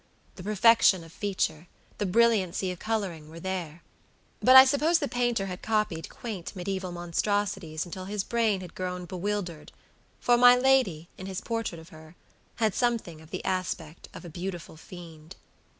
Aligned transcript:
The 0.35 0.41
perfection 0.43 1.03
of 1.03 1.13
feature, 1.13 1.67
the 1.99 2.07
brilliancy 2.07 2.71
of 2.71 2.79
coloring, 2.79 3.29
were 3.29 3.39
there; 3.39 3.83
but 4.39 4.55
I 4.55 4.65
suppose 4.65 4.97
the 4.97 5.07
painter 5.07 5.45
had 5.45 5.61
copied 5.61 6.09
quaint 6.09 6.55
mediaeval 6.55 6.91
monstrosities 6.93 7.85
until 7.85 8.05
his 8.05 8.23
brain 8.23 8.61
had 8.61 8.73
grown 8.73 9.05
bewildered, 9.05 9.71
for 10.19 10.37
my 10.37 10.55
lady, 10.55 11.07
in 11.19 11.27
his 11.27 11.39
portrait 11.39 11.77
of 11.77 11.89
her, 11.89 12.15
had 12.55 12.73
something 12.73 13.21
of 13.21 13.29
the 13.29 13.45
aspect 13.45 14.09
of 14.11 14.25
a 14.25 14.29
beautiful 14.31 14.75
fiend. 14.75 15.35